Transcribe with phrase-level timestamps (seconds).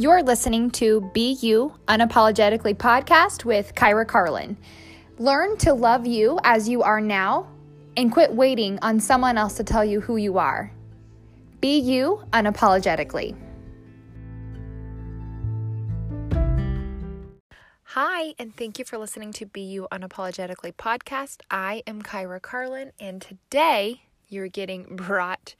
[0.00, 4.56] You're listening to Be You Unapologetically podcast with Kyra Carlin.
[5.18, 7.46] Learn to love you as you are now
[7.98, 10.72] and quit waiting on someone else to tell you who you are.
[11.60, 13.36] Be you unapologetically.
[17.82, 21.42] Hi, and thank you for listening to Be You Unapologetically podcast.
[21.50, 25.54] I am Kyra Carlin, and today you're getting brought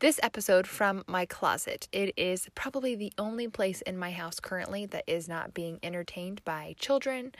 [0.00, 1.88] this episode from my closet.
[1.92, 6.44] It is probably the only place in my house currently that is not being entertained
[6.44, 7.32] by children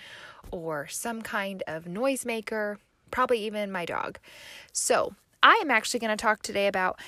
[0.50, 2.76] or some kind of noisemaker,
[3.10, 4.18] probably even my dog.
[4.72, 6.98] So, I am actually going to talk today about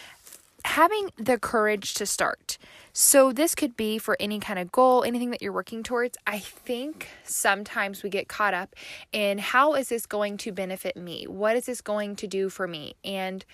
[0.65, 2.59] having the courage to start.
[2.93, 6.19] So, this could be for any kind of goal, anything that you're working towards.
[6.27, 8.75] I think sometimes we get caught up
[9.13, 11.25] in how is this going to benefit me?
[11.29, 12.95] What is this going to do for me?
[13.05, 13.45] And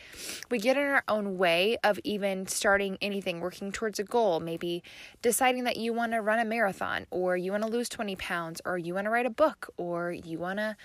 [0.50, 4.82] we get in our own way of even starting anything, working towards a goal, maybe
[5.20, 8.62] deciding that you want to run a marathon, or you want to lose 20 pounds,
[8.64, 10.76] or you want to write a book, or you want to,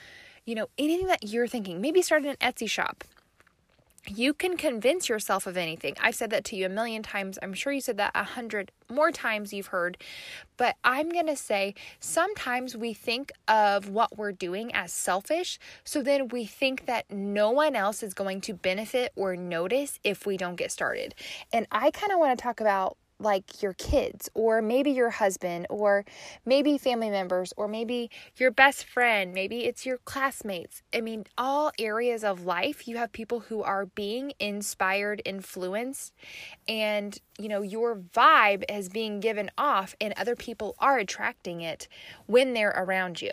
[0.45, 1.79] you know, anything that you're thinking.
[1.79, 3.05] Maybe start an Etsy shop
[4.07, 5.95] you can convince yourself of anything.
[6.01, 7.37] I've said that to you a million times.
[7.41, 9.97] I'm sure you said that a hundred more times you've heard.
[10.57, 15.59] But I'm going to say sometimes we think of what we're doing as selfish.
[15.83, 20.25] So then we think that no one else is going to benefit or notice if
[20.25, 21.15] we don't get started.
[21.53, 25.67] And I kind of want to talk about like your kids or maybe your husband
[25.69, 26.05] or
[26.45, 30.81] maybe family members or maybe your best friend, maybe it's your classmates.
[30.93, 36.13] I mean, all areas of life, you have people who are being inspired, influenced,
[36.67, 41.87] and you know, your vibe is being given off and other people are attracting it
[42.27, 43.31] when they're around you.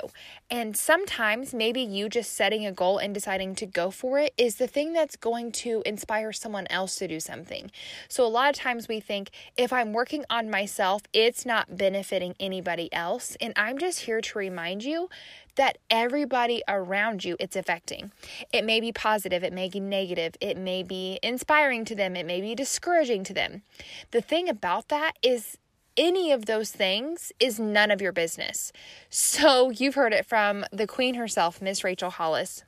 [0.51, 4.57] And sometimes maybe you just setting a goal and deciding to go for it is
[4.57, 7.71] the thing that's going to inspire someone else to do something.
[8.09, 12.35] So a lot of times we think if I'm working on myself, it's not benefiting
[12.41, 13.37] anybody else.
[13.41, 15.09] And I'm just here to remind you
[15.55, 18.11] that everybody around you it's affecting.
[18.53, 22.27] It may be positive, it may be negative, it may be inspiring to them, it
[22.27, 23.63] may be discouraging to them.
[24.11, 25.57] The thing about that is
[25.97, 28.73] any of those things is none of your business.
[29.11, 32.65] So you've heard it from the queen herself, Miss Rachel Hollis.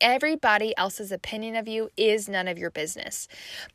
[0.00, 3.28] Everybody else's opinion of you is none of your business.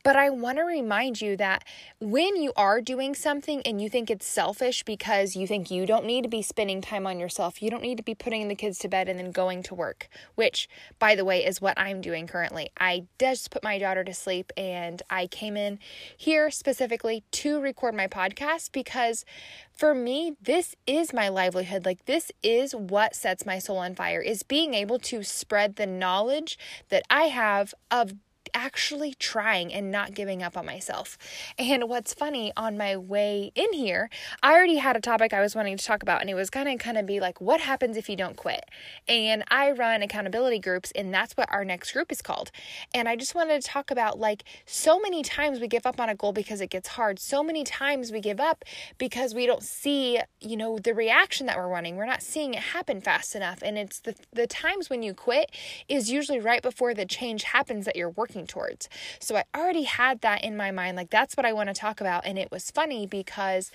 [0.04, 1.64] But I want to remind you that
[2.00, 6.06] when you are doing something and you think it's selfish because you think you don't
[6.06, 8.80] need to be spending time on yourself, you don't need to be putting the kids
[8.80, 10.68] to bed and then going to work, which,
[11.00, 12.70] by the way, is what I'm doing currently.
[12.80, 15.80] I just put my daughter to sleep and I came in
[16.16, 19.26] here specifically to record my podcast because
[19.76, 21.86] for me, this is my livelihood.
[21.86, 25.86] Like, this is what sets my soul on fire, is being able to spread the
[25.86, 26.58] knowledge
[26.90, 28.14] that I have of
[28.56, 31.18] actually trying and not giving up on myself.
[31.60, 34.10] And what's funny, on my way in here,
[34.42, 36.78] I already had a topic I was wanting to talk about, and it was gonna
[36.78, 38.66] kind of be like, what happens if you don't quit?
[39.08, 42.50] And I run accountability groups, and that's what our next group is called.
[42.94, 46.10] And I just wanted to talk about like so many times we give up on
[46.10, 47.20] a goal because it gets hard.
[47.20, 48.64] So many times we give up
[48.98, 51.98] because we don't see, you know, the reaction that we're wanting.
[51.98, 53.62] We're not seeing it happen fast enough.
[53.62, 55.52] And it's the the times when you quit
[55.90, 58.90] is usually right before the change happens that you're working working towards.
[59.20, 60.98] So I already had that in my mind.
[60.98, 62.26] Like, that's what I want to talk about.
[62.26, 63.72] And it was funny because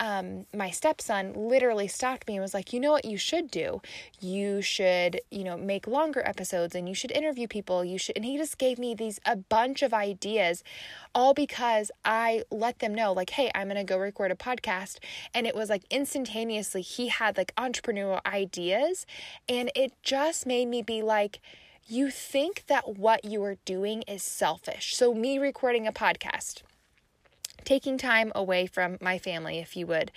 [0.00, 3.80] um, my stepson literally stopped me and was like, you know what you should do?
[4.20, 7.84] You should, you know, make longer episodes and you should interview people.
[7.84, 10.62] You should, and he just gave me these a bunch of ideas,
[11.14, 14.98] all because I let them know, like, hey, I'm going to go record a podcast.
[15.32, 19.06] And it was like instantaneously, he had like entrepreneurial ideas.
[19.48, 21.40] And it just made me be like,
[21.86, 24.96] you think that what you are doing is selfish.
[24.96, 26.62] So, me recording a podcast,
[27.64, 30.10] taking time away from my family, if you would.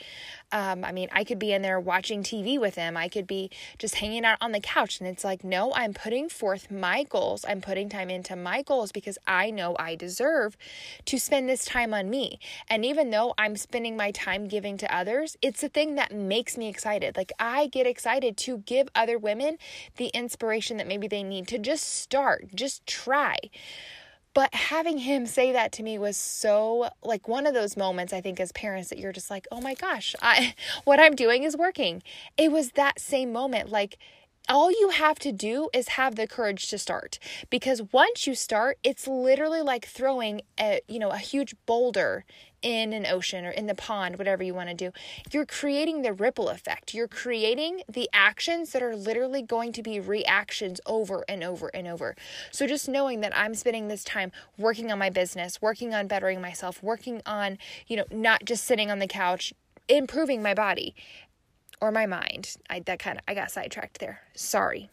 [0.52, 2.96] Um, I mean, I could be in there watching TV with them.
[2.96, 5.00] I could be just hanging out on the couch.
[5.00, 7.46] And it's like, no, I'm putting forth my goals.
[7.47, 10.58] I'm putting time into my goals because I know I deserve
[11.05, 12.40] to spend this time on me.
[12.70, 16.58] And even though I'm spending my time giving to others, it's the thing that makes
[16.58, 17.17] me excited.
[17.17, 19.58] Like, I get excited to give other women
[19.97, 23.38] the inspiration that maybe they need to just start, just try.
[24.37, 28.22] But having him say that to me was so like one of those moments I
[28.22, 30.53] think as parents that you're just like, "Oh my gosh, I
[30.84, 32.03] what I'm doing is working."
[32.37, 33.97] It was that same moment like
[34.49, 37.20] all you have to do is have the courage to start.
[37.49, 42.26] Because once you start it's literally like throwing a you know a huge boulder
[42.61, 44.91] in an ocean or in the pond whatever you want to do.
[45.32, 46.94] You're creating the ripple effect.
[46.94, 51.88] You're creating the actions that are literally going to be reactions over and over and
[51.88, 52.16] over.
[52.52, 56.41] So just knowing that i'm spending this time working on my business working on bettering
[56.41, 57.58] myself working on
[57.88, 59.53] you know not just sitting on the couch
[59.88, 60.96] improving my body
[61.82, 62.56] or my mind.
[62.70, 64.22] I that kind of I got sidetracked there.
[64.35, 64.90] Sorry.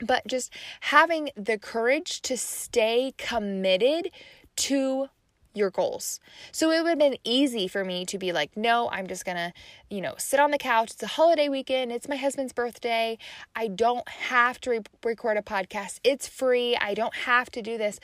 [0.00, 4.10] But just having the courage to stay committed
[4.56, 5.08] to
[5.54, 6.20] your goals.
[6.52, 9.52] So it would have been easy for me to be like, no, I'm just gonna,
[9.90, 10.92] you know, sit on the couch.
[10.92, 11.92] It's a holiday weekend.
[11.92, 13.18] It's my husband's birthday.
[13.54, 16.00] I don't have to re- record a podcast.
[16.04, 16.76] It's free.
[16.76, 17.98] I don't have to do this.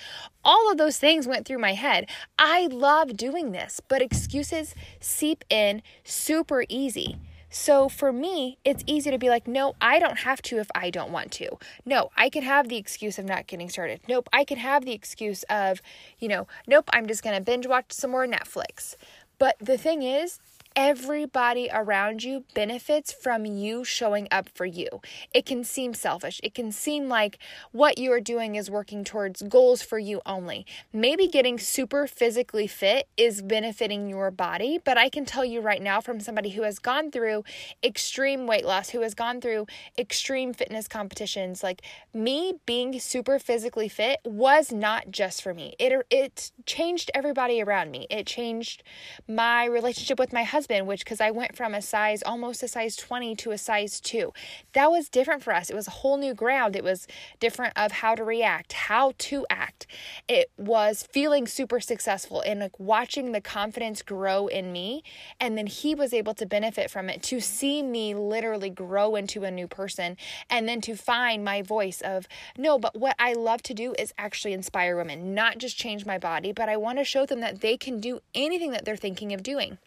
[0.45, 2.09] All of those things went through my head.
[2.39, 7.19] I love doing this, but excuses seep in super easy.
[7.55, 10.91] So for me, it's easy to be like, no, I don't have to if I
[10.91, 11.57] don't want to.
[11.87, 14.01] No, I can have the excuse of not getting started.
[14.09, 15.81] Nope, I can have the excuse of,
[16.19, 18.97] you know, nope, I'm just going to binge watch some more Netflix.
[19.39, 20.41] But the thing is,
[20.77, 24.89] everybody around you benefits from you showing up for you.
[25.33, 26.41] It can seem selfish.
[26.43, 27.39] It can seem like
[27.71, 30.67] what you are doing is working towards goals for you only.
[30.93, 35.81] Maybe getting super physically fit is benefiting your body, but I can tell you right
[35.81, 37.45] now from somebody who has gone through
[37.83, 39.67] extreme weight loss, who has gone through
[39.97, 41.83] extreme fitness competitions, like
[42.13, 45.77] me being super physically fit was not just for me.
[45.79, 48.09] It it changed everybody around me.
[48.11, 48.83] It changed
[49.29, 52.97] my relationship with my husband which because I went from a size almost a size
[52.97, 54.33] 20 to a size 2.
[54.73, 55.71] That was different for us.
[55.71, 56.77] It was a whole new ground.
[56.77, 57.07] It was
[57.41, 59.87] different of how to react, how to act.
[60.29, 65.03] It was feeling super successful and like watching the confidence grow in me.
[65.41, 69.45] And then he was able to benefit from it to see me literally grow into
[69.45, 70.17] a new person
[70.51, 72.27] and then to find my voice of
[72.57, 76.19] no, but what I love to do is actually inspire women, not just change my
[76.19, 79.33] body, but I want to show them that they can do anything that they're thinking
[79.33, 79.79] of doing.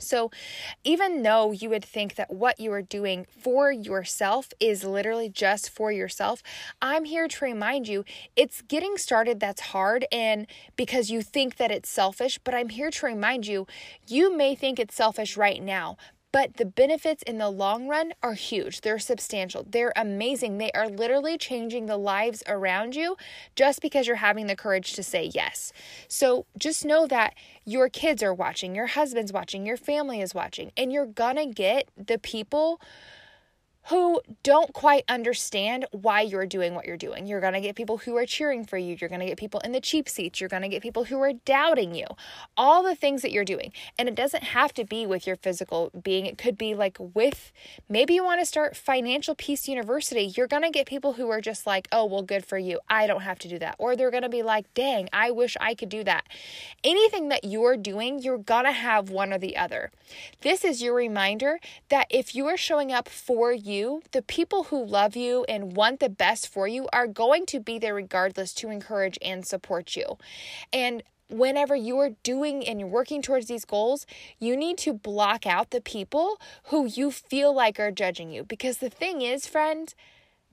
[0.00, 0.30] So,
[0.84, 5.70] even though you would think that what you are doing for yourself is literally just
[5.70, 6.42] for yourself,
[6.80, 8.04] I'm here to remind you
[8.36, 12.90] it's getting started that's hard and because you think that it's selfish, but I'm here
[12.90, 13.66] to remind you
[14.06, 15.96] you may think it's selfish right now,
[16.32, 18.80] but the benefits in the long run are huge.
[18.80, 19.66] They're substantial.
[19.68, 20.58] They're amazing.
[20.58, 23.16] They are literally changing the lives around you
[23.56, 25.72] just because you're having the courage to say yes.
[26.08, 27.34] So just know that
[27.64, 31.88] your kids are watching, your husband's watching, your family is watching, and you're gonna get
[31.96, 32.80] the people
[33.90, 37.26] who don't quite understand why you're doing what you're doing.
[37.26, 38.96] You're going to get people who are cheering for you.
[39.00, 40.40] You're going to get people in the cheap seats.
[40.40, 42.06] You're going to get people who are doubting you.
[42.56, 43.72] All the things that you're doing.
[43.98, 46.24] And it doesn't have to be with your physical being.
[46.24, 47.50] It could be like with
[47.88, 50.32] maybe you want to start Financial Peace University.
[50.36, 52.78] You're going to get people who are just like, "Oh, well good for you.
[52.88, 55.56] I don't have to do that." Or they're going to be like, "Dang, I wish
[55.60, 56.28] I could do that."
[56.84, 59.90] Anything that you're doing, you're going to have one or the other.
[60.42, 61.58] This is your reminder
[61.88, 65.76] that if you are showing up for you you, the people who love you and
[65.76, 69.96] want the best for you are going to be there regardless to encourage and support
[69.96, 70.18] you.
[70.72, 74.06] And whenever you are doing and you're working towards these goals,
[74.38, 78.44] you need to block out the people who you feel like are judging you.
[78.44, 79.94] Because the thing is, friend,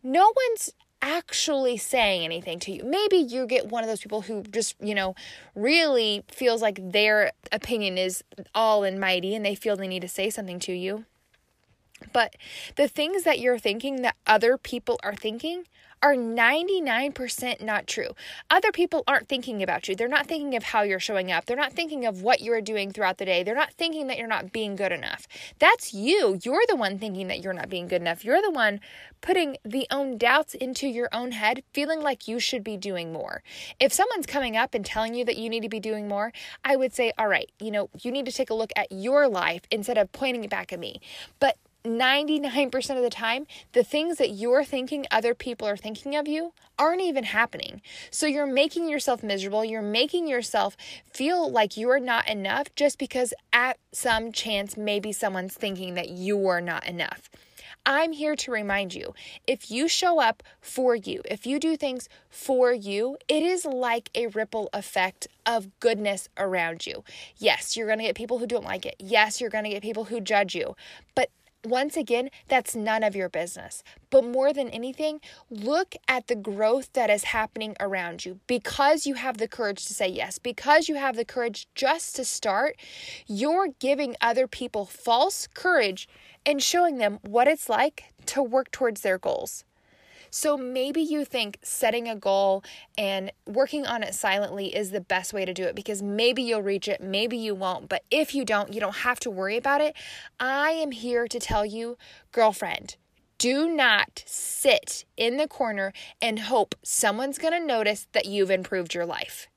[0.04, 0.72] no one's
[1.02, 2.84] actually saying anything to you.
[2.84, 5.16] Maybe you get one of those people who just, you know,
[5.54, 8.24] really feels like their opinion is
[8.56, 11.06] all and mighty and they feel they need to say something to you.
[12.14, 12.36] But
[12.76, 15.66] the things that you're thinking that other people are thinking
[16.02, 18.10] are 99% not true.
[18.50, 19.96] Other people aren't thinking about you.
[19.96, 21.46] They're not thinking of how you're showing up.
[21.46, 23.44] They're not thinking of what you're doing throughout the day.
[23.44, 25.28] They're not thinking that you're not being good enough.
[25.60, 26.40] That's you.
[26.44, 28.24] You're the one thinking that you're not being good enough.
[28.24, 28.80] You're the one
[29.22, 33.42] putting the own doubts into your own head, feeling like you should be doing more.
[33.80, 36.32] If someone's coming up and telling you that you need to be doing more,
[36.64, 39.28] I would say, all right, you know, you need to take a look at your
[39.28, 41.02] life instead of pointing it back at me.
[41.40, 46.28] But 99% of the time, the things that you're thinking other people are thinking of
[46.28, 47.82] you aren't even happening.
[48.12, 49.64] So you're making yourself miserable.
[49.64, 50.76] You're making yourself
[51.12, 56.62] feel like you're not enough just because at some chance maybe someone's thinking that you're
[56.62, 57.30] not enough.
[57.90, 59.14] I'm here to remind you
[59.48, 64.10] if you show up for you, if you do things for you, it is like
[64.14, 67.06] a ripple effect of goodness around you.
[67.38, 68.98] Yes, you're going to get people who don't like it.
[69.00, 70.76] Yes, you're going to get people who judge you.
[71.16, 71.30] But
[71.70, 73.84] once again, that's none of your business.
[74.10, 75.20] But more than anything,
[75.50, 78.40] look at the growth that is happening around you.
[78.48, 82.26] Because you have the courage to say yes, because you have the courage just to
[82.26, 82.78] start,
[83.28, 86.08] you're giving other people false courage
[86.46, 89.66] and showing them what it's like to work towards their goals.
[90.38, 92.64] So maybe you think setting a goal
[92.96, 96.62] and working on it silently is the best way to do it because maybe you'll
[96.62, 97.90] reach it, maybe you won't.
[97.90, 99.96] But if you don't, you don't have to worry about it.
[100.40, 101.98] I am here to tell you,
[102.32, 102.98] girlfriend,
[103.40, 105.92] do not sit in the corner
[106.22, 109.48] and hope someone's to notice that you've improved your life.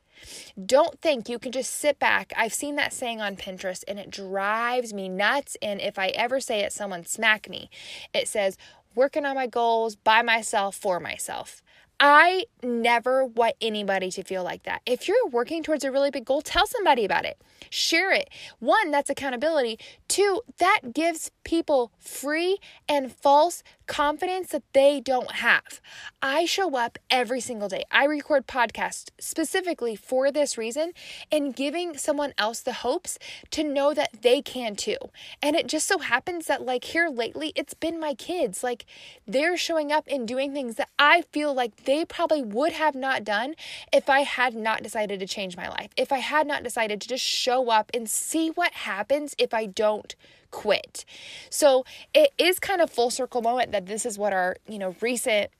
[0.64, 2.32] Don't think you can just sit back.
[2.36, 5.56] I've seen that saying on Pinterest and it drives me nuts.
[5.62, 7.70] And if I ever say it, someone smack me.
[8.14, 8.56] It says,
[8.94, 11.62] working on my goals by myself for myself.
[11.98, 14.80] I never want anybody to feel like that.
[14.86, 17.40] If you're working towards a really big goal, tell somebody about it.
[17.68, 18.30] Share it.
[18.58, 19.78] One, that's accountability.
[20.08, 25.80] Two, that gives people free and false confidence that they don't have.
[26.22, 27.82] I show up every single day.
[27.90, 30.92] I record podcasts specifically for this reason
[31.32, 33.18] and giving someone else the hopes
[33.50, 34.96] to know that they can too.
[35.42, 38.62] And it just so happens that, like, here lately, it's been my kids.
[38.62, 38.86] Like,
[39.26, 43.24] they're showing up and doing things that I feel like they probably would have not
[43.24, 43.54] done
[43.92, 47.08] if I had not decided to change my life, if I had not decided to
[47.08, 50.14] just show up and see what happens if I don't
[50.52, 51.04] quit.
[51.48, 54.94] So it is kind of full circle moment that this is what our, you know,
[55.00, 55.50] recent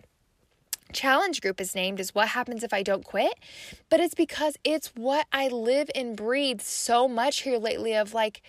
[0.92, 3.34] challenge group is named is what happens if I don't quit,
[3.88, 8.40] but it's because it's what I live and breathe so much here lately of like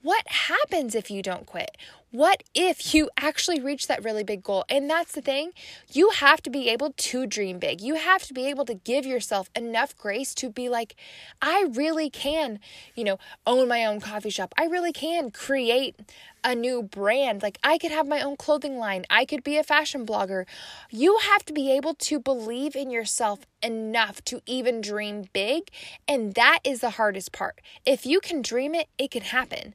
[0.00, 1.76] what happens if you don't quit?
[2.10, 4.64] What if you actually reach that really big goal?
[4.70, 5.50] And that's the thing.
[5.92, 7.82] You have to be able to dream big.
[7.82, 10.96] You have to be able to give yourself enough grace to be like,
[11.42, 12.60] I really can,
[12.94, 14.54] you know, own my own coffee shop.
[14.56, 15.96] I really can create
[16.42, 17.42] a new brand.
[17.42, 19.04] Like, I could have my own clothing line.
[19.10, 20.46] I could be a fashion blogger.
[20.90, 25.70] You have to be able to believe in yourself enough to even dream big.
[26.06, 27.60] And that is the hardest part.
[27.84, 29.74] If you can dream it, it can happen.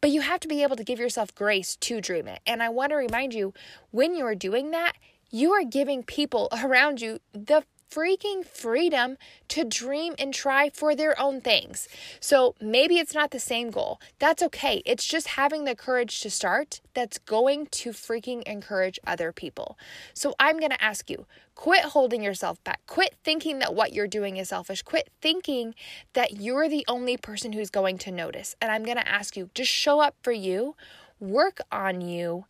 [0.00, 2.40] But you have to be able to give yourself grace to dream it.
[2.46, 3.52] And I want to remind you
[3.90, 4.94] when you are doing that,
[5.30, 9.16] you are giving people around you the freaking freedom
[9.48, 11.88] to dream and try for their own things.
[12.20, 14.00] So maybe it's not the same goal.
[14.18, 14.82] That's okay.
[14.86, 19.76] It's just having the courage to start that's going to freaking encourage other people.
[20.14, 22.80] So I'm going to ask you quit holding yourself back.
[22.86, 24.82] Quit thinking that what you're doing is selfish.
[24.82, 25.74] Quit thinking
[26.14, 28.56] that you're the only person who's going to notice.
[28.62, 30.76] And I'm going to ask you just show up for you,
[31.18, 32.46] work on you,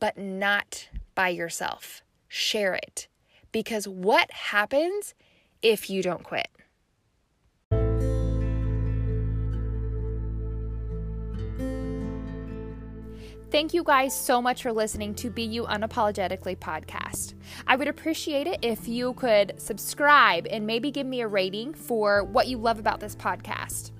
[0.00, 2.02] but not by yourself.
[2.28, 3.08] Share it
[3.54, 5.14] because what happens
[5.62, 6.48] if you don't quit?
[13.52, 17.34] Thank you guys so much for listening to Be You Unapologetically podcast.
[17.68, 22.24] I would appreciate it if you could subscribe and maybe give me a rating for
[22.24, 23.92] what you love about this podcast.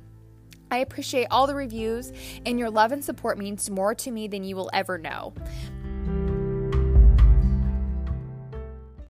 [0.73, 2.13] I appreciate all the reviews,
[2.45, 5.33] and your love and support means more to me than you will ever know.